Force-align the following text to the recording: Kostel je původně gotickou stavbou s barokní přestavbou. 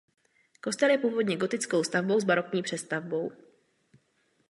Kostel 0.61 0.89
je 0.89 0.97
původně 0.97 1.37
gotickou 1.37 1.83
stavbou 1.83 2.19
s 2.19 2.23
barokní 2.23 2.63
přestavbou. 2.63 3.31